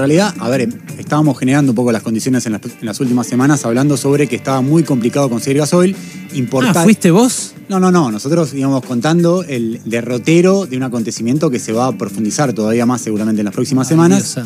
En 0.00 0.08
realidad, 0.08 0.34
a 0.38 0.48
ver, 0.48 0.66
estábamos 0.96 1.38
generando 1.38 1.72
un 1.72 1.76
poco 1.76 1.92
las 1.92 2.02
condiciones 2.02 2.46
en 2.46 2.52
las, 2.52 2.62
en 2.64 2.86
las 2.86 2.98
últimas 3.00 3.26
semanas 3.26 3.66
hablando 3.66 3.98
sobre 3.98 4.28
que 4.28 4.36
estaba 4.36 4.62
muy 4.62 4.82
complicado 4.82 5.28
conseguir 5.28 5.58
gasoil. 5.58 5.94
Importar... 6.32 6.78
Ah, 6.78 6.84
¿fuiste 6.84 7.10
vos? 7.10 7.52
No, 7.68 7.78
no, 7.78 7.90
no. 7.90 8.10
Nosotros 8.10 8.54
íbamos 8.54 8.82
contando 8.82 9.44
el 9.46 9.78
derrotero 9.84 10.64
de 10.64 10.78
un 10.78 10.84
acontecimiento 10.84 11.50
que 11.50 11.58
se 11.58 11.74
va 11.74 11.88
a 11.88 11.92
profundizar 11.92 12.54
todavía 12.54 12.86
más 12.86 13.02
seguramente 13.02 13.42
en 13.42 13.44
las 13.44 13.54
próximas 13.54 13.88
Ay, 13.88 13.90
semanas. 13.90 14.40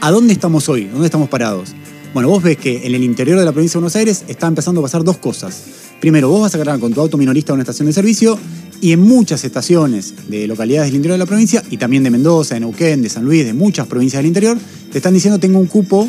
¿A 0.00 0.10
dónde 0.10 0.32
estamos 0.32 0.68
hoy? 0.68 0.86
¿Dónde 0.86 1.06
estamos 1.06 1.28
parados? 1.28 1.72
Bueno, 2.16 2.30
vos 2.30 2.42
ves 2.42 2.56
que 2.56 2.86
en 2.86 2.94
el 2.94 3.04
interior 3.04 3.38
de 3.38 3.44
la 3.44 3.52
provincia 3.52 3.74
de 3.74 3.80
Buenos 3.80 3.94
Aires 3.94 4.24
está 4.26 4.46
empezando 4.46 4.80
a 4.80 4.84
pasar 4.84 5.04
dos 5.04 5.18
cosas. 5.18 5.64
Primero, 6.00 6.30
vos 6.30 6.40
vas 6.40 6.54
a 6.54 6.56
cargar 6.56 6.80
con 6.80 6.90
tu 6.90 7.02
auto 7.02 7.18
minorista 7.18 7.52
a 7.52 7.54
una 7.54 7.62
estación 7.62 7.84
de 7.88 7.92
servicio 7.92 8.38
y 8.80 8.92
en 8.92 9.00
muchas 9.00 9.44
estaciones 9.44 10.14
de 10.26 10.46
localidades 10.46 10.88
del 10.88 10.96
interior 10.96 11.16
de 11.16 11.24
la 11.24 11.26
provincia 11.26 11.62
y 11.68 11.76
también 11.76 12.04
de 12.04 12.10
Mendoza, 12.10 12.54
de 12.54 12.60
Neuquén, 12.60 13.02
de 13.02 13.10
San 13.10 13.26
Luis, 13.26 13.44
de 13.44 13.52
muchas 13.52 13.86
provincias 13.86 14.20
del 14.20 14.28
interior, 14.28 14.56
te 14.90 14.96
están 14.96 15.12
diciendo 15.12 15.38
tengo 15.38 15.58
un 15.58 15.66
cupo 15.66 16.08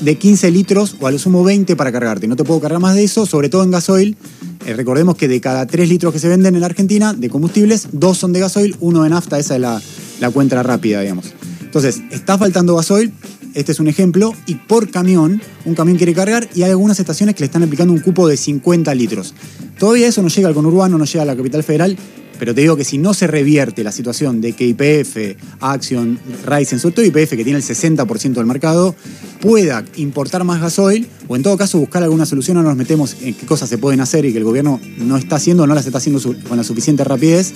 de 0.00 0.18
15 0.18 0.50
litros 0.50 0.96
o 0.98 1.06
a 1.06 1.12
lo 1.12 1.20
sumo 1.20 1.44
20 1.44 1.76
para 1.76 1.92
cargarte. 1.92 2.26
No 2.26 2.34
te 2.34 2.42
puedo 2.42 2.58
cargar 2.58 2.80
más 2.80 2.96
de 2.96 3.04
eso, 3.04 3.24
sobre 3.24 3.48
todo 3.48 3.62
en 3.62 3.70
gasoil. 3.70 4.16
Eh, 4.66 4.74
recordemos 4.74 5.14
que 5.14 5.28
de 5.28 5.40
cada 5.40 5.66
3 5.66 5.88
litros 5.88 6.12
que 6.12 6.18
se 6.18 6.26
venden 6.26 6.56
en 6.56 6.62
la 6.62 6.66
Argentina 6.66 7.12
de 7.12 7.30
combustibles, 7.30 7.90
dos 7.92 8.18
son 8.18 8.32
de 8.32 8.40
gasoil, 8.40 8.74
uno 8.80 9.04
de 9.04 9.10
nafta, 9.10 9.38
esa 9.38 9.54
es 9.54 9.60
la, 9.60 9.80
la 10.18 10.30
cuenta 10.30 10.60
rápida, 10.64 11.00
digamos. 11.00 11.26
Entonces, 11.62 12.02
está 12.10 12.36
faltando 12.38 12.74
gasoil, 12.74 13.12
este 13.54 13.72
es 13.72 13.80
un 13.80 13.88
ejemplo, 13.88 14.34
y 14.46 14.54
por 14.54 14.90
camión, 14.90 15.40
un 15.64 15.74
camión 15.74 15.96
quiere 15.96 16.14
cargar 16.14 16.48
y 16.54 16.62
hay 16.62 16.70
algunas 16.70 16.98
estaciones 17.00 17.34
que 17.34 17.40
le 17.40 17.46
están 17.46 17.62
aplicando 17.62 17.92
un 17.92 18.00
cupo 18.00 18.28
de 18.28 18.36
50 18.36 18.94
litros. 18.94 19.34
Todavía 19.78 20.08
eso 20.08 20.22
no 20.22 20.28
llega 20.28 20.48
al 20.48 20.54
conurbano, 20.54 20.98
no 20.98 21.04
llega 21.04 21.22
a 21.22 21.26
la 21.26 21.36
capital 21.36 21.62
federal, 21.62 21.96
pero 22.38 22.54
te 22.54 22.60
digo 22.60 22.76
que 22.76 22.84
si 22.84 22.98
no 22.98 23.14
se 23.14 23.26
revierte 23.26 23.82
la 23.82 23.92
situación 23.92 24.40
de 24.40 24.52
que 24.52 24.64
IPF, 24.66 25.36
Action, 25.60 26.18
Ryzen, 26.46 26.78
sobre 26.78 26.94
todo 26.94 27.04
IPF, 27.04 27.30
que 27.30 27.44
tiene 27.44 27.58
el 27.58 27.64
60% 27.64 28.34
del 28.34 28.46
mercado, 28.46 28.94
pueda 29.40 29.84
importar 29.96 30.44
más 30.44 30.60
gasoil 30.60 31.08
o 31.26 31.36
en 31.36 31.42
todo 31.42 31.56
caso 31.56 31.78
buscar 31.78 32.02
alguna 32.02 32.26
solución, 32.26 32.56
no 32.56 32.62
nos 32.62 32.76
metemos 32.76 33.16
en 33.22 33.34
qué 33.34 33.46
cosas 33.46 33.68
se 33.68 33.78
pueden 33.78 34.00
hacer 34.00 34.24
y 34.24 34.32
que 34.32 34.38
el 34.38 34.44
gobierno 34.44 34.80
no 34.98 35.16
está 35.16 35.36
haciendo, 35.36 35.66
no 35.66 35.74
las 35.74 35.86
está 35.86 35.98
haciendo 35.98 36.20
con 36.48 36.56
la 36.56 36.64
suficiente 36.64 37.04
rapidez, 37.04 37.52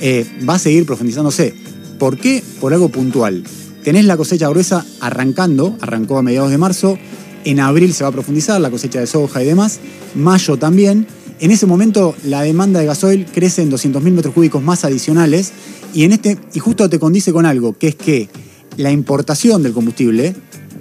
eh, 0.00 0.26
va 0.48 0.54
a 0.54 0.58
seguir 0.58 0.84
profundizándose. 0.84 1.54
¿Por 1.98 2.18
qué? 2.18 2.42
Por 2.60 2.72
algo 2.72 2.88
puntual. 2.88 3.44
Tenés 3.84 4.06
la 4.06 4.16
cosecha 4.16 4.48
gruesa 4.48 4.82
arrancando, 5.00 5.76
arrancó 5.82 6.16
a 6.16 6.22
mediados 6.22 6.50
de 6.50 6.56
marzo, 6.56 6.98
en 7.44 7.60
abril 7.60 7.92
se 7.92 8.02
va 8.02 8.08
a 8.08 8.12
profundizar 8.12 8.58
la 8.58 8.70
cosecha 8.70 8.98
de 8.98 9.06
soja 9.06 9.42
y 9.42 9.46
demás, 9.46 9.78
mayo 10.14 10.56
también. 10.56 11.06
En 11.38 11.50
ese 11.50 11.66
momento 11.66 12.14
la 12.24 12.40
demanda 12.40 12.80
de 12.80 12.86
gasoil 12.86 13.26
crece 13.26 13.60
en 13.60 13.70
200.000 13.70 14.00
metros 14.10 14.32
cúbicos 14.32 14.62
más 14.62 14.86
adicionales 14.86 15.52
y, 15.92 16.04
en 16.04 16.12
este, 16.12 16.38
y 16.54 16.60
justo 16.60 16.88
te 16.88 16.98
condice 16.98 17.30
con 17.34 17.44
algo, 17.44 17.76
que 17.76 17.88
es 17.88 17.94
que 17.94 18.30
la 18.78 18.90
importación 18.90 19.62
del 19.62 19.74
combustible, 19.74 20.34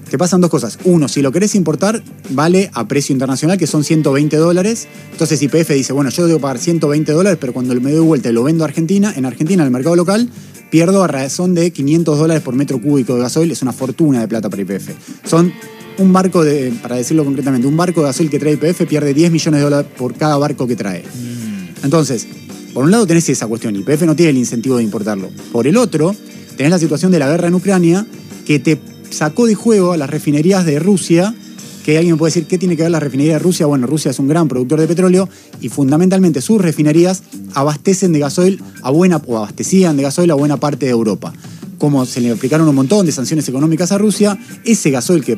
te 0.09 0.17
pasan 0.17 0.39
dos 0.39 0.49
cosas. 0.49 0.79
Uno, 0.85 1.09
si 1.09 1.21
lo 1.21 1.31
querés 1.31 1.55
importar, 1.55 2.01
vale 2.29 2.69
a 2.73 2.87
precio 2.87 3.11
internacional, 3.11 3.57
que 3.57 3.67
son 3.67 3.83
120 3.83 4.37
dólares. 4.37 4.87
Entonces 5.11 5.41
IPF 5.41 5.71
dice, 5.71 5.91
bueno, 5.91 6.09
yo 6.09 6.27
debo 6.27 6.39
pagar 6.39 6.59
120 6.59 7.11
dólares, 7.11 7.37
pero 7.41 7.51
cuando 7.51 7.73
me 7.81 7.91
doy 7.91 8.05
vuelta 8.05 8.29
y 8.29 8.31
lo 8.31 8.43
vendo 8.43 8.63
a 8.63 8.67
Argentina, 8.67 9.11
en 9.13 9.25
Argentina, 9.25 9.63
en 9.63 9.67
el 9.67 9.73
mercado 9.73 9.95
local, 9.95 10.29
pierdo 10.69 11.03
a 11.03 11.08
razón 11.08 11.53
de 11.53 11.72
500 11.72 12.17
dólares 12.17 12.44
por 12.44 12.56
metro 12.56 12.81
cúbico 12.81 13.16
de 13.16 13.22
gasoil. 13.22 13.52
Es 13.52 13.61
una 13.61 13.73
fortuna 13.73 14.22
de 14.22 14.28
plata 14.28 14.50
para 14.50 14.61
IPF. 14.61 14.89
Son 15.25 15.52
un 15.97 16.14
barco 16.14 16.44
de, 16.44 16.73
para 16.81 16.95
decirlo 16.95 17.23
concretamente, 17.23 17.67
un 17.67 17.78
barco 17.78 18.02
de 18.02 18.08
gasoil 18.08 18.30
que 18.30 18.39
trae 18.39 18.53
IPF 18.53 18.88
pierde 18.88 19.14
10 19.14 19.31
millones 19.31 19.59
de 19.59 19.64
dólares 19.64 19.92
por 19.97 20.16
cada 20.16 20.38
barco 20.38 20.67
que 20.67 20.75
trae. 20.75 21.03
Entonces, 21.83 22.28
por 22.73 22.86
un 22.86 22.92
lado 22.92 23.05
tenés 23.05 23.30
esa 23.30 23.47
cuestión, 23.47 23.75
YPF 23.75 24.03
no 24.03 24.16
tiene 24.16 24.31
el 24.31 24.38
incentivo 24.38 24.78
de 24.78 24.83
importarlo. 24.83 25.30
Por 25.52 25.67
el 25.67 25.78
otro, 25.78 26.16
tenés 26.58 26.72
la 26.72 26.80
situación 26.80 27.11
de 27.11 27.20
la 27.20 27.30
guerra 27.30 27.48
en 27.48 27.53
Ucrania 27.53 28.05
que 28.45 28.59
te 28.59 28.80
sacó 29.11 29.45
de 29.45 29.55
juego 29.55 29.94
a 29.94 29.98
las 29.98 30.09
refinerías 30.09 30.66
de 30.66 30.80
Rusia, 30.80 31.36
que 31.84 31.98
alguien 31.98 32.17
puede 32.17 32.30
decir, 32.30 32.48
¿qué 32.48 32.58
tiene 32.58 32.76
que 32.76 32.84
ver 32.84 32.92
la 32.92 33.00
refinería 33.00 33.34
de 33.34 33.39
Rusia? 33.39 33.66
Bueno, 33.66 33.86
Rusia 33.88 34.12
es 34.12 34.20
un 34.20 34.28
gran 34.28 34.48
productor 34.48 34.80
de 34.80 34.88
petróleo 34.88 35.30
y 35.62 35.70
fundamentalmente 35.70 36.42
sus 36.42 36.62
refinerías 36.62 37.23
abastecen 37.54 38.14
de 38.14 38.20
gasoil 38.20 38.64
a 38.82 38.89
buena, 38.89 39.21
o 39.26 39.38
abastecían 39.38 39.98
de 39.98 40.04
gasoil 40.04 40.32
a 40.32 40.36
buena 40.36 40.58
parte 40.58 40.86
de 40.86 40.92
Europa. 40.92 41.33
Como 41.77 42.05
se 42.05 42.22
le 42.22 42.32
aplicaron 42.32 42.67
un 42.67 42.76
montón 42.76 43.05
de 43.05 43.11
sanciones 43.11 43.48
económicas 43.49 43.92
a 43.92 43.98
Rusia, 43.98 44.39
ese 44.64 44.89
gasoil 44.92 45.26
que, 45.26 45.38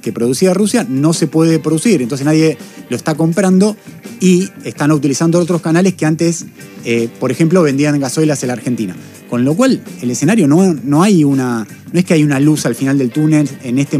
que 0.00 0.12
producía 0.12 0.54
Rusia 0.54 0.86
no 0.88 1.12
se 1.12 1.26
puede 1.26 1.58
producir, 1.58 2.00
entonces 2.00 2.24
nadie 2.24 2.56
lo 2.88 2.96
está 2.96 3.14
comprando 3.14 3.76
y 4.18 4.48
están 4.64 4.92
utilizando 4.92 5.38
otros 5.38 5.60
canales 5.60 5.94
que 5.94 6.06
antes, 6.06 6.46
eh, 6.84 7.10
por 7.20 7.30
ejemplo, 7.30 7.62
vendían 7.62 8.00
gasoil 8.00 8.30
hacia 8.30 8.46
la 8.46 8.54
Argentina. 8.54 8.96
Con 9.32 9.46
lo 9.46 9.54
cual, 9.54 9.80
el 10.02 10.10
escenario 10.10 10.46
no, 10.46 10.74
no 10.74 11.02
hay 11.02 11.24
una. 11.24 11.66
No 11.90 11.98
es 11.98 12.04
que 12.04 12.12
hay 12.12 12.22
una 12.22 12.38
luz 12.38 12.66
al 12.66 12.74
final 12.74 12.98
del 12.98 13.10
túnel 13.10 13.48
en 13.62 13.78
este, 13.78 13.98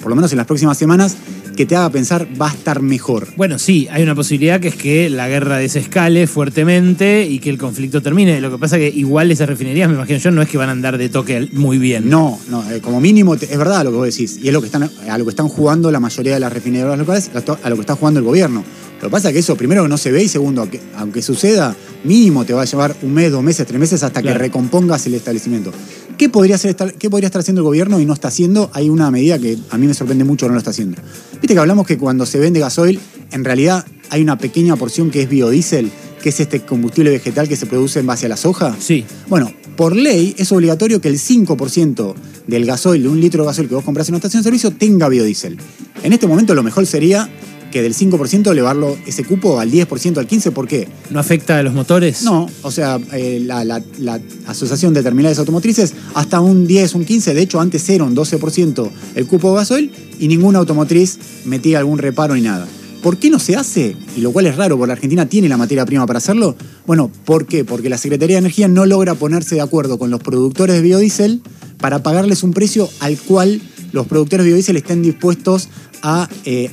por 0.00 0.08
lo 0.08 0.16
menos 0.16 0.32
en 0.32 0.38
las 0.38 0.48
próximas 0.48 0.76
semanas, 0.76 1.16
que 1.54 1.66
te 1.66 1.76
haga 1.76 1.90
pensar 1.90 2.26
va 2.40 2.48
a 2.48 2.52
estar 2.52 2.82
mejor. 2.82 3.28
Bueno, 3.36 3.58
sí, 3.58 3.88
hay 3.90 4.02
una 4.02 4.14
posibilidad 4.14 4.60
que 4.60 4.68
es 4.68 4.76
que 4.76 5.10
la 5.10 5.28
guerra 5.28 5.58
desescale 5.58 6.26
fuertemente 6.26 7.26
y 7.28 7.38
que 7.38 7.50
el 7.50 7.58
conflicto 7.58 8.02
termine. 8.02 8.40
Lo 8.40 8.50
que 8.50 8.58
pasa 8.58 8.76
que 8.78 8.88
igual 8.88 9.30
esas 9.30 9.48
refinerías, 9.48 9.88
me 9.88 9.94
imagino 9.94 10.18
yo, 10.18 10.30
no 10.30 10.42
es 10.42 10.48
que 10.48 10.58
van 10.58 10.68
a 10.68 10.72
andar 10.72 10.98
de 10.98 11.08
toque 11.08 11.48
muy 11.52 11.78
bien. 11.78 12.08
No, 12.08 12.38
no, 12.48 12.68
eh, 12.70 12.80
como 12.80 13.00
mínimo 13.00 13.34
es 13.34 13.58
verdad 13.58 13.84
lo 13.84 13.90
que 13.90 13.96
vos 13.96 14.06
decís. 14.06 14.38
Y 14.42 14.48
es 14.48 14.52
lo 14.52 14.60
que 14.60 14.66
están, 14.66 14.90
a 15.08 15.18
lo 15.18 15.24
que 15.24 15.30
están 15.30 15.48
jugando 15.48 15.90
la 15.90 16.00
mayoría 16.00 16.34
de 16.34 16.40
las 16.40 16.52
refinerías 16.52 16.98
locales, 16.98 17.30
a 17.62 17.68
lo 17.70 17.76
que 17.76 17.80
está 17.80 17.96
jugando 17.96 18.20
el 18.20 18.26
gobierno. 18.26 18.64
Lo 19.00 19.08
que 19.08 19.12
pasa 19.12 19.28
es 19.28 19.34
que 19.34 19.40
eso, 19.40 19.56
primero, 19.56 19.86
no 19.86 19.98
se 19.98 20.12
ve 20.12 20.22
y 20.22 20.28
segundo, 20.28 20.62
aunque, 20.62 20.80
aunque 20.96 21.20
suceda, 21.20 21.76
mínimo 22.04 22.44
te 22.44 22.54
va 22.54 22.62
a 22.62 22.64
llevar 22.64 22.96
un 23.02 23.12
mes, 23.12 23.30
dos 23.30 23.42
meses, 23.42 23.66
tres 23.66 23.78
meses 23.78 24.02
hasta 24.02 24.22
Claro. 24.22 24.38
que 24.38 24.44
recompongas 24.44 25.04
el 25.06 25.14
establecimiento. 25.14 25.72
¿Qué 26.18 26.28
podría, 26.28 26.54
hacer, 26.54 26.70
estar- 26.76 26.94
¿Qué 26.94 27.10
podría 27.10 27.26
estar 27.26 27.40
haciendo 27.40 27.60
el 27.60 27.64
gobierno 27.64 27.98
y 28.00 28.04
no 28.06 28.12
está 28.12 28.28
haciendo? 28.28 28.70
Hay 28.72 28.88
una 28.88 29.10
medida 29.10 29.38
que 29.38 29.58
a 29.70 29.78
mí 29.78 29.86
me 29.86 29.94
sorprende 29.94 30.24
mucho 30.24 30.46
no 30.46 30.52
lo 30.52 30.58
está 30.58 30.70
haciendo. 30.70 31.00
Viste 31.40 31.54
que 31.54 31.58
hablamos 31.58 31.86
que 31.86 31.98
cuando 31.98 32.24
se 32.26 32.38
vende 32.38 32.60
gasoil, 32.60 33.00
en 33.32 33.44
realidad 33.44 33.84
hay 34.10 34.22
una 34.22 34.38
pequeña 34.38 34.76
porción 34.76 35.10
que 35.10 35.22
es 35.22 35.28
biodiesel, 35.28 35.90
que 36.22 36.28
es 36.28 36.40
este 36.40 36.60
combustible 36.60 37.10
vegetal 37.10 37.48
que 37.48 37.56
se 37.56 37.66
produce 37.66 38.00
en 38.00 38.06
base 38.06 38.26
a 38.26 38.28
la 38.28 38.36
soja. 38.36 38.76
Sí. 38.78 39.04
Bueno, 39.28 39.52
por 39.76 39.96
ley 39.96 40.34
es 40.38 40.52
obligatorio 40.52 41.00
que 41.00 41.08
el 41.08 41.18
5% 41.18 42.14
del 42.46 42.64
gasoil, 42.64 43.02
de 43.02 43.08
un 43.08 43.20
litro 43.20 43.42
de 43.42 43.48
gasoil 43.48 43.68
que 43.68 43.74
vos 43.74 43.84
compras 43.84 44.08
en 44.08 44.14
una 44.14 44.18
estación 44.18 44.40
de 44.42 44.44
servicio, 44.44 44.70
tenga 44.70 45.08
biodiesel. 45.08 45.58
En 46.02 46.12
este 46.12 46.26
momento 46.28 46.54
lo 46.54 46.62
mejor 46.62 46.86
sería 46.86 47.28
que 47.74 47.82
del 47.82 47.92
5% 47.92 48.52
elevarlo 48.52 48.96
ese 49.04 49.24
cupo 49.24 49.58
al 49.58 49.68
10%, 49.72 50.16
al 50.18 50.28
15%. 50.28 50.52
¿Por 50.52 50.68
qué? 50.68 50.86
¿No 51.10 51.18
afecta 51.18 51.58
a 51.58 51.62
los 51.64 51.74
motores? 51.74 52.22
No, 52.22 52.48
o 52.62 52.70
sea, 52.70 53.00
eh, 53.12 53.42
la, 53.44 53.64
la- 53.64 53.82
la 53.98 54.20
Asociación 54.46 54.94
de 54.94 55.02
Terminales 55.02 55.40
Automotrices 55.40 55.92
hasta 56.14 56.40
un 56.40 56.68
10, 56.68 56.94
un 56.94 57.04
15, 57.04 57.34
de 57.34 57.42
hecho 57.42 57.60
antes 57.60 57.88
era 57.88 58.04
un 58.04 58.14
12% 58.14 58.88
el 59.16 59.26
cupo 59.26 59.50
de 59.50 59.56
gasoil 59.56 59.92
y 60.20 60.28
ninguna 60.28 60.60
automotriz 60.60 61.18
metía 61.46 61.80
algún 61.80 61.98
reparo 61.98 62.36
ni 62.36 62.42
nada. 62.42 62.68
¿Por 63.02 63.16
qué 63.18 63.28
no 63.28 63.40
se 63.40 63.56
hace? 63.56 63.96
Y 64.16 64.20
lo 64.20 64.30
cual 64.32 64.46
es 64.46 64.54
raro, 64.56 64.76
porque 64.78 64.86
la 64.86 64.92
Argentina 64.94 65.26
tiene 65.26 65.48
la 65.48 65.56
materia 65.56 65.84
prima 65.84 66.06
para 66.06 66.18
hacerlo. 66.18 66.54
Bueno, 66.86 67.10
¿por 67.24 67.44
qué? 67.46 67.64
Porque 67.64 67.88
la 67.90 67.98
Secretaría 67.98 68.36
de 68.36 68.38
Energía 68.38 68.68
no 68.68 68.86
logra 68.86 69.14
ponerse 69.16 69.56
de 69.56 69.60
acuerdo 69.62 69.98
con 69.98 70.10
los 70.10 70.20
productores 70.20 70.76
de 70.76 70.82
biodiesel 70.82 71.42
para 71.78 72.04
pagarles 72.04 72.44
un 72.44 72.52
precio 72.52 72.88
al 73.00 73.18
cual 73.18 73.60
los 73.92 74.06
productores 74.06 74.44
de 74.44 74.50
biodiesel 74.50 74.76
estén 74.76 75.02
dispuestos 75.02 75.68
a 76.02 76.28
eh, 76.44 76.70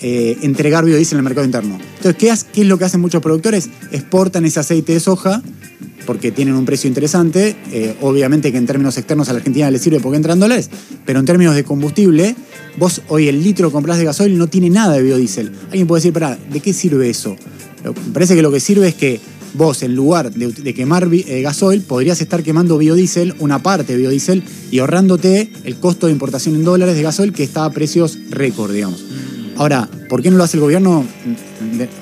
eh, 0.00 0.36
entregar 0.42 0.84
biodiesel 0.84 1.16
en 1.16 1.18
el 1.20 1.24
mercado 1.24 1.44
interno. 1.44 1.78
Entonces, 1.96 2.16
¿qué, 2.16 2.30
has- 2.30 2.44
¿qué 2.44 2.62
es 2.62 2.66
lo 2.66 2.78
que 2.78 2.84
hacen 2.84 3.00
muchos 3.00 3.22
productores? 3.22 3.68
Exportan 3.90 4.44
ese 4.44 4.60
aceite 4.60 4.92
de 4.94 5.00
soja 5.00 5.42
porque 6.06 6.32
tienen 6.32 6.54
un 6.54 6.64
precio 6.64 6.88
interesante. 6.88 7.54
Eh, 7.70 7.94
obviamente 8.00 8.50
que 8.50 8.58
en 8.58 8.66
términos 8.66 8.96
externos 8.98 9.28
a 9.28 9.32
la 9.32 9.38
Argentina 9.38 9.70
le 9.70 9.78
sirve 9.78 10.00
porque 10.00 10.16
entran 10.16 10.40
dólares, 10.40 10.68
pero 11.06 11.20
en 11.20 11.26
términos 11.26 11.54
de 11.54 11.64
combustible, 11.64 12.34
vos 12.76 13.02
hoy 13.08 13.28
el 13.28 13.42
litro 13.42 13.68
que 13.68 13.72
comprás 13.72 13.98
de 13.98 14.04
gasoil 14.04 14.36
no 14.36 14.48
tiene 14.48 14.70
nada 14.70 14.94
de 14.94 15.02
biodiesel. 15.02 15.52
Alguien 15.66 15.86
puede 15.86 16.00
decir, 16.00 16.12
pará, 16.12 16.36
¿de 16.52 16.60
qué 16.60 16.72
sirve 16.72 17.08
eso? 17.08 17.36
Me 17.84 18.12
parece 18.12 18.34
que 18.34 18.42
lo 18.42 18.50
que 18.52 18.60
sirve 18.60 18.88
es 18.88 18.94
que 18.94 19.20
vos, 19.54 19.82
en 19.82 19.94
lugar 19.94 20.32
de, 20.32 20.74
quemar 20.74 21.08
eh, 21.12 21.42
gasoil, 21.42 21.82
podrías 21.82 22.20
estar 22.20 22.42
quemando 22.42 22.78
biodiesel, 22.78 23.34
una 23.38 23.62
parte 23.62 23.92
de 23.92 23.98
biodiesel, 23.98 24.42
y 24.70 24.78
ahorrándote 24.78 25.52
el 25.64 25.76
costo 25.76 26.06
de 26.06 26.12
importación 26.12 26.54
en 26.54 26.64
dólares 26.64 26.94
de 26.96 27.02
gasoil 27.02 27.32
que 27.32 27.42
está 27.44 27.64
a 27.64 27.70
precios 27.70 28.18
récord, 28.30 28.72
digamos. 28.72 29.04
Ahora, 29.56 29.88
¿por 30.08 30.22
qué 30.22 30.30
no 30.30 30.38
lo 30.38 30.44
hace 30.44 30.56
el 30.56 30.62
gobierno? 30.62 31.04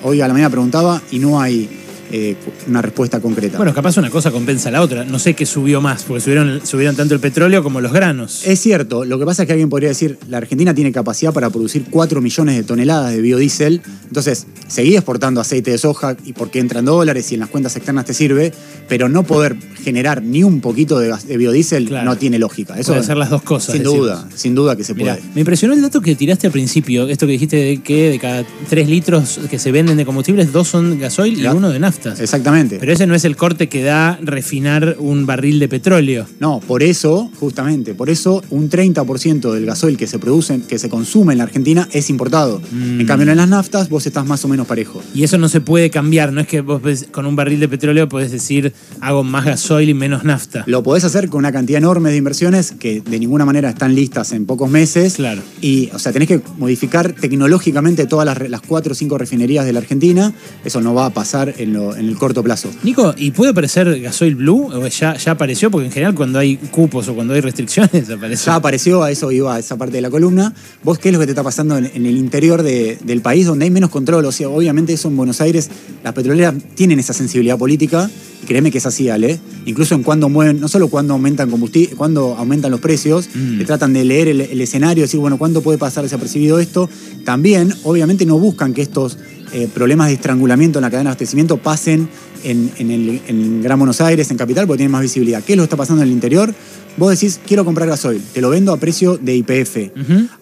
Hoy 0.03 0.21
a 0.21 0.29
la 0.29 0.33
mañana 0.33 0.51
preguntaba 0.51 1.03
y 1.11 1.19
no 1.19 1.41
hay 1.41 1.80
eh, 2.13 2.37
una 2.69 2.83
respuesta 2.83 3.21
concreta. 3.21 3.57
Bueno, 3.57 3.73
capaz 3.75 3.97
una 3.97 4.11
cosa 4.11 4.31
compensa 4.31 4.71
la 4.71 4.83
otra. 4.83 5.05
No 5.05 5.19
sé 5.19 5.35
qué 5.35 5.47
subió 5.47 5.81
más, 5.81 6.03
porque 6.05 6.21
subieron, 6.21 6.61
subieron 6.67 6.97
tanto 6.97 7.15
el 7.15 7.21
petróleo 7.21 7.63
como 7.63 7.81
los 7.81 7.93
granos. 7.93 8.43
Es 8.47 8.61
cierto, 8.61 9.05
lo 9.05 9.19
que 9.19 9.25
pasa 9.25 9.43
es 9.43 9.47
que 9.47 9.53
alguien 9.53 9.69
podría 9.71 9.89
decir, 9.91 10.19
la 10.29 10.39
Argentina 10.39 10.75
tiene 10.75 10.93
capacidad 10.93 11.33
para 11.33 11.51
producir 11.51 11.85
4 11.91 12.21
millones 12.21 12.57
de 12.57 12.63
toneladas 12.65 13.13
de 13.13 13.21
biodiesel, 13.21 13.81
entonces 14.07 14.47
seguí 14.69 14.95
exportando 14.95 15.41
aceite 15.41 15.71
de 15.71 15.79
soja 15.79 16.17
y 16.25 16.33
porque 16.33 16.59
entran 16.59 16.85
dólares 16.85 17.31
y 17.31 17.35
en 17.35 17.41
las 17.41 17.49
cuentas 17.49 17.77
externas 17.77 18.05
te 18.07 18.15
sirve, 18.15 18.53
pero 18.89 19.09
no 19.09 19.23
poder 19.23 19.57
generar 19.83 20.23
ni 20.23 20.43
un 20.43 20.61
poquito 20.61 20.99
de, 20.99 21.15
de 21.27 21.37
biodiesel 21.37 21.87
Claro. 21.87 22.05
no 22.11 22.17
tiene 22.17 22.39
lógica. 22.39 22.79
Eso 22.79 22.93
Puede 22.93 23.05
ser 23.05 23.17
las 23.17 23.31
dos 23.31 23.43
cosas, 23.43 23.73
Sin 23.75 23.83
decimos. 23.83 24.07
duda, 24.07 24.29
sin 24.35 24.55
duda 24.55 24.77
que 24.77 24.85
se 24.85 24.95
Mirá, 24.95 25.15
puede. 25.17 25.27
me 25.35 25.41
impresionó 25.41 25.75
el 25.75 25.83
dato 25.83 26.01
que 26.01 26.15
tiraste 26.15 26.47
al 26.47 26.53
principio, 26.53 27.09
esto 27.09 27.27
que 27.27 27.33
dijiste 27.33 27.57
de 27.57 27.83
que 27.83 28.11
de 28.11 28.19
cada 28.19 28.45
tres 28.69 28.89
litros 28.89 29.41
que 29.51 29.59
se 29.59 29.71
venden 29.73 29.97
de 29.97 30.05
combustibles, 30.05 30.53
dos 30.53 30.69
son 30.69 30.99
gasoil 30.99 31.39
y 31.41 31.47
uno 31.47 31.69
de 31.71 31.79
nafta. 31.79 32.00
Exactamente. 32.07 32.79
Pero 32.79 32.93
ese 32.93 33.07
no 33.07 33.15
es 33.15 33.25
el 33.25 33.37
corte 33.37 33.69
que 33.69 33.83
da 33.83 34.19
refinar 34.23 34.97
un 34.99 35.27
barril 35.27 35.59
de 35.59 35.69
petróleo. 35.69 36.27
No, 36.39 36.61
por 36.61 36.83
eso, 36.83 37.31
justamente, 37.39 37.95
por 37.95 38.11
eso 38.11 38.43
un 38.51 38.71
30% 38.71 39.53
del 39.53 39.67
gasoil 39.67 39.97
que 39.97 40.07
se 40.07 40.19
produce, 40.19 40.61
que 40.63 40.79
se 40.79 40.89
consume 40.89 41.33
en 41.33 41.39
la 41.39 41.45
Argentina 41.45 41.89
es 41.93 42.11
importado. 42.11 42.61
Mm. 42.73 43.01
En 43.01 43.07
cambio, 43.07 43.31
en 43.31 43.37
las 43.37 43.49
naftas 43.49 43.89
vos 43.89 44.07
estás 44.07 44.27
más 44.27 44.45
o 44.45 44.49
menos 44.49 44.67
parejo. 44.67 45.03
Y 45.15 45.25
eso 45.25 45.39
no 45.39 45.49
se 45.49 45.61
puede 45.61 45.91
cambiar, 45.91 46.33
no 46.33 46.41
es 46.41 46.47
que 46.47 46.61
vos 46.61 46.81
con 47.13 47.27
un 47.27 47.37
barril 47.37 47.61
de 47.61 47.69
petróleo 47.69 48.09
podés 48.09 48.33
decir 48.33 48.73
hago 49.01 49.23
más 49.23 49.45
gasoil 49.45 49.89
y 49.89 49.95
menos 49.95 50.25
nafta. 50.25 50.65
Lo 50.67 50.83
podés 50.83 51.05
hacer 51.05 51.29
con 51.29 51.39
una 51.39 51.53
cantidad 51.53 51.79
enorme 51.79 52.11
de 52.11 52.17
inversiones 52.17 52.73
que 52.73 53.01
de 53.01 53.19
ninguna 53.19 53.45
manera 53.45 53.71
están 53.71 53.95
listas 53.95 54.33
en 54.33 54.47
pocos 54.47 54.71
meses. 54.71 55.15
Claro. 55.15 55.43
Y, 55.61 55.91
o 55.93 55.99
sea, 55.99 56.13
tenés 56.13 56.29
que 56.29 56.41
modificar 56.59 57.13
tecnológicamente 57.13 58.07
todas 58.07 58.27
las, 58.27 58.49
las 58.49 58.61
cuatro 58.61 58.93
o 58.93 58.95
cinco 58.95 59.19
refinerías 59.19 59.65
de 59.65 59.73
la 59.73 59.81
Argentina. 59.81 60.33
Eso 60.65 60.81
no 60.81 60.95
va 60.95 61.07
a 61.07 61.11
pasar 61.11 61.55
en, 61.59 61.73
en 61.97 62.09
el 62.09 62.17
corto 62.17 62.43
plazo. 62.43 62.69
Nico, 62.83 63.15
¿y 63.17 63.31
puede 63.31 63.51
aparecer 63.53 64.01
gasoil 64.01 64.35
blue? 64.35 64.69
¿O 64.73 64.87
ya, 64.89 65.17
ya 65.17 65.33
apareció? 65.33 65.71
Porque 65.71 65.87
en 65.87 65.93
general 65.93 66.15
cuando 66.15 66.39
hay 66.39 66.57
cupos 66.57 67.09
o 67.09 67.15
cuando 67.15 67.35
hay 67.35 67.41
restricciones 67.41 68.09
aparece. 68.11 68.47
Ya 68.47 68.55
apareció, 68.55 69.03
a 69.03 69.11
eso 69.11 69.31
iba, 69.33 69.55
a 69.55 69.59
esa 69.59 69.77
parte 69.77 69.97
de 69.97 70.01
la 70.03 70.11
columna. 70.11 70.55
¿Vos 70.83 70.99
qué 70.99 71.09
es 71.09 71.13
lo 71.13 71.19
que 71.21 71.27
te 71.27 71.33
está 71.33 71.43
pasando 71.43 71.77
en, 71.79 71.87
en 71.95 72.07
el 72.07 72.17
interior 72.17 72.63
de- 72.63 72.99
del 73.05 73.21
país 73.21 73.47
donde 73.47 73.65
hay 73.65 73.71
menos 73.71 73.91
control? 73.91 74.25
O 74.25 74.33
sea, 74.33 74.49
obviamente 74.49 74.93
eso 74.93 75.09
en 75.09 75.17
Buenos 75.17 75.41
Aires, 75.41 75.71
las 76.05 76.13
petroleras 76.13 76.55
tienen 76.75 76.99
esa 76.99 77.13
sensibilidad 77.13 77.59
política. 77.59 78.11
Y 78.43 78.47
créeme 78.47 78.71
que 78.71 78.79
es 78.79 78.87
así, 78.87 79.09
Ale. 79.11 79.39
Incluso 79.67 79.95
en 79.95 80.03
cuando 80.03 80.29
mueven, 80.31 80.61
no 80.61 80.69
solo 80.69 80.89
cuando 80.89 81.13
aumentan 81.13 81.51
combustible, 81.51 81.95
cuando 81.97 82.35
aumentan 82.37 82.71
los 82.71 82.81
precios, 82.81 83.29
Mm. 83.35 83.59
que 83.59 83.65
tratan 83.67 83.93
de 83.93 84.05
leer 84.05 84.29
el, 84.29 84.41
el 84.41 84.61
escenario, 84.61 85.03
decir, 85.03 85.21
bueno, 85.21 85.37
¿cuándo 85.39 85.61
puede 85.63 85.77
pasar 85.79 86.03
desapercibido 86.05 86.59
esto? 86.59 86.89
También, 87.25 87.73
obviamente, 87.85 88.25
no 88.27 88.39
buscan 88.39 88.73
que 88.73 88.83
estos 88.83 89.19
eh, 89.53 89.69
problemas 89.73 90.09
de 90.09 90.15
estrangulamiento 90.15 90.79
en 90.79 90.83
la 90.83 90.91
cadena 90.91 91.11
de 91.11 91.13
abastecimiento 91.13 91.57
pasen 91.59 92.09
en, 92.45 92.71
en 92.79 92.91
el, 92.91 93.21
en 93.29 93.63
Gran 93.63 93.79
Buenos 93.79 94.01
Aires, 94.01 94.31
en 94.31 94.37
Capital, 94.37 94.67
porque 94.67 94.79
tienen 94.79 94.93
más 94.93 95.03
visibilidad. 95.03 95.43
¿Qué 95.43 95.53
es 95.53 95.57
lo 95.57 95.63
que 95.63 95.67
está 95.67 95.77
pasando 95.77 96.03
en 96.03 96.09
el 96.09 96.15
interior? 96.15 96.55
Vos 96.97 97.11
decís, 97.11 97.41
quiero 97.47 97.65
comprar 97.65 97.89
gasoil, 97.89 98.21
te 98.33 98.41
lo 98.41 98.51
vendo 98.51 98.73
a 98.73 98.77
precio 98.77 99.17
de 99.17 99.37
IPF. 99.37 99.77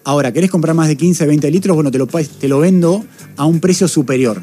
Ahora, 0.03 0.31
¿querés 0.33 0.49
comprar 0.49 0.75
más 0.75 0.87
de 0.87 0.95
15, 0.97 1.25
20 1.27 1.51
litros? 1.51 1.75
Bueno, 1.75 1.91
te 1.91 1.97
lo, 1.97 2.07
te 2.07 2.47
lo 2.47 2.59
vendo 2.59 3.05
a 3.37 3.45
un 3.45 3.59
precio 3.59 3.87
superior. 3.87 4.41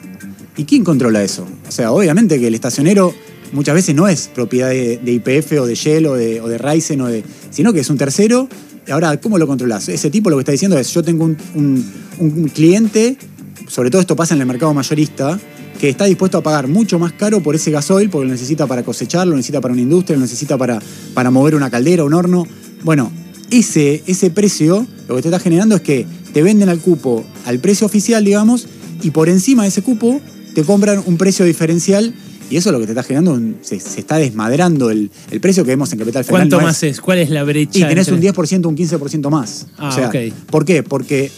¿Y 0.57 0.65
quién 0.65 0.85
controla 0.85 1.23
eso? 1.23 1.47
O 1.69 1.73
sea, 1.73 1.93
obviamente 1.93 2.39
que 2.39 2.47
el 2.47 2.55
estacionero 2.55 3.12
muchas 3.53 3.75
veces 3.75 3.95
no 3.95 4.09
es 4.09 4.29
propiedad 4.35 4.71
de, 4.71 5.01
IPF 5.05 5.53
o 5.61 5.67
de 5.67 5.75
Shell 5.75 6.07
o 6.07 6.15
de, 6.15 6.41
o 6.41 6.49
de 6.49 6.59
Ryzen, 6.59 7.01
o 7.01 7.07
de, 7.09 7.25
sino 7.51 7.73
que 7.73 7.81
es 7.81 7.91
un 7.91 7.99
tercero. 7.99 8.49
Ahora, 8.91 9.21
¿cómo 9.21 9.37
lo 9.37 9.47
controlas? 9.47 9.89
Ese 9.89 10.09
tipo 10.11 10.31
lo 10.31 10.37
que 10.37 10.41
está 10.43 10.53
diciendo 10.53 10.79
es, 10.79 10.93
yo 10.95 11.03
tengo 11.03 11.25
un, 11.25 11.37
un- 11.55 11.85
un 12.19 12.49
cliente, 12.49 13.19
sobre 13.69 13.91
todo 13.91 14.01
esto 14.01 14.17
pasa 14.17 14.35
en 14.35 14.41
el 14.41 14.47
mercado 14.47 14.73
mayorista, 14.75 15.39
que 15.81 15.89
está 15.91 16.05
dispuesto 16.07 16.39
a 16.39 16.43
pagar 16.43 16.69
mucho 16.69 16.99
más 16.99 17.13
caro 17.13 17.43
por 17.43 17.55
ese 17.55 17.71
gasoil 17.71 18.09
porque 18.09 18.27
lo 18.27 18.33
necesita 18.33 18.67
para 18.67 18.83
cosechar, 18.83 19.27
lo 19.27 19.37
necesita 19.37 19.61
para 19.61 19.73
una 19.73 19.83
industria, 19.83 20.17
lo 20.17 20.23
necesita 20.23 20.57
para, 20.57 20.81
para 21.15 21.31
mover 21.31 21.55
una 21.55 21.69
caldera, 21.71 22.05
un 22.05 22.15
horno. 22.15 22.47
Bueno, 22.83 23.11
ese, 23.51 24.03
ese 24.07 24.31
precio 24.31 24.87
lo 25.09 25.17
que 25.17 25.23
te 25.23 25.29
está 25.29 25.39
generando 25.39 25.77
es 25.77 25.83
que 25.83 26.07
te 26.33 26.43
venden 26.43 26.69
al 26.69 26.79
cupo 26.81 27.25
al 27.45 27.59
precio 27.59 27.87
oficial, 27.87 28.25
digamos, 28.25 28.67
y 29.03 29.11
por 29.11 29.29
encima 29.29 29.63
de 29.65 29.69
ese 29.69 29.83
cupo 29.83 30.21
te 30.55 30.62
compran 30.65 31.03
un 31.07 31.17
precio 31.19 31.45
diferencial 31.45 32.15
y 32.49 32.57
eso 32.57 32.71
lo 32.73 32.79
que 32.79 32.87
te 32.87 32.93
está 32.93 33.03
generando, 33.03 33.33
un- 33.33 33.57
se, 33.61 33.79
se 33.81 34.01
está 34.01 34.17
desmadrando 34.19 34.91
el, 34.91 35.11
el 35.31 35.41
precio 35.41 35.65
que 35.65 35.71
vemos 35.73 35.93
en 35.93 35.99
Capital 35.99 36.25
Federal. 36.25 36.43
¿Cuánto 36.49 36.57
no 36.59 36.62
más 36.67 36.83
es? 36.85 37.01
¿Cuál 37.01 37.19
es 37.19 37.29
la 37.31 37.43
brecha? 37.45 37.79
y 37.79 37.83
tenés 37.83 38.09
un 38.09 38.15
entre- 38.25 38.33
10%, 38.33 38.67
un 38.67 38.77
15% 38.77 39.31
más. 39.31 39.67
Ah, 39.77 39.89
o 39.89 39.93
sea, 39.93 40.09
ok. 40.09 40.17
¿Por 40.51 40.65
qué? 40.65 40.83
Porque 40.83 41.31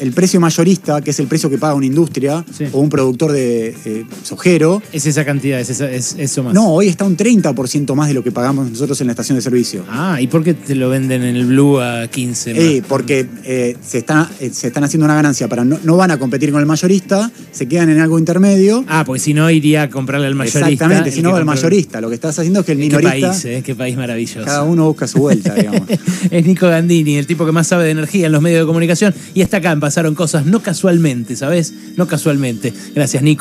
el 0.00 0.12
precio 0.12 0.40
mayorista, 0.40 1.00
que 1.00 1.10
es 1.10 1.18
el 1.20 1.26
precio 1.26 1.48
que 1.50 1.58
paga 1.58 1.74
una 1.74 1.86
industria 1.86 2.44
Sí. 2.56 2.64
o 2.72 2.80
un 2.80 2.88
productor 2.88 3.32
de 3.32 3.74
eh, 3.84 4.04
sojero, 4.22 4.82
Es 4.92 5.06
esa 5.06 5.24
cantidad, 5.24 5.60
es, 5.60 5.70
esa- 5.70 5.90
es 5.90 6.14
eso 6.18 6.42
más. 6.42 6.54
no, 6.54 6.68
hoy 6.72 6.88
está 6.88 7.04
un 7.04 7.16
30% 7.16 7.94
más 7.94 8.08
de 8.08 8.14
lo 8.14 8.22
que 8.22 8.30
pagamos 8.32 8.70
nosotros 8.70 9.00
en 9.00 9.06
la 9.08 9.12
estación 9.12 9.36
de 9.36 9.42
servicio. 9.42 9.84
Ah, 9.88 10.20
¿y 10.20 10.26
por 10.26 10.42
qué 10.44 10.54
te 10.54 10.74
lo 10.74 10.88
venden 10.88 11.22
en 11.22 11.36
el 11.36 11.46
blue 11.46 11.78
a 11.80 12.08
15? 12.08 12.54
más? 12.54 12.62
Eh, 12.62 12.82
porque 12.88 13.26
eh, 13.44 13.76
se, 13.86 13.98
está, 13.98 14.30
se 14.52 14.66
están 14.68 14.84
haciendo 14.84 15.04
una 15.04 15.14
ganancia 15.14 15.48
para 15.48 15.64
no, 15.64 15.78
no 15.84 15.96
van 15.96 16.10
a 16.10 16.18
competir 16.18 16.50
con 16.52 16.60
el 16.60 16.66
mayorista, 16.66 17.30
se 17.52 17.66
quedan 17.68 17.90
en 17.90 18.00
algo 18.00 18.18
intermedio. 18.18 18.84
Ah, 18.88 19.04
porque 19.06 19.20
si 19.20 19.34
no 19.34 19.50
iría 19.50 19.82
a 19.84 19.90
comprarle 19.90 20.26
al 20.26 20.34
mayorista. 20.34 20.68
Exactamente, 20.68 21.10
si 21.10 21.22
no 21.22 21.32
va 21.32 21.38
al 21.38 21.44
mayorista. 21.44 22.00
Lo 22.00 22.08
que 22.08 22.14
estás 22.14 22.38
haciendo 22.38 22.60
es 22.60 22.66
que 22.66 22.72
el 22.72 22.78
Qué 22.78 22.84
minorista, 22.84 23.30
país, 23.30 23.44
eh, 23.44 23.62
qué 23.64 23.74
país 23.74 23.96
maravilloso. 23.96 24.44
cada 24.44 24.62
uno 24.62 24.86
busca 24.86 25.06
su 25.06 25.18
vuelta, 25.18 25.54
digamos. 25.54 25.82
es 26.30 26.46
Nico 26.46 26.68
Gandini, 26.68 27.16
el 27.16 27.26
tipo 27.26 27.44
que 27.46 27.52
más 27.52 27.66
sabe 27.66 27.84
de 27.84 27.90
energía 27.90 28.26
en 28.26 28.32
los 28.32 28.42
medios 28.42 28.60
de 28.60 28.66
comunicación. 28.66 29.14
Y 29.34 29.40
está 29.42 29.58
acá 29.58 29.72
en 29.72 29.80
Pasaron 29.88 30.14
Cosas, 30.14 30.44
no 30.44 30.60
casualmente, 30.60 31.34
¿sabes? 31.34 31.72
No 31.96 32.06
casualmente. 32.06 32.74
Gracias, 32.94 33.22
Nico. 33.22 33.36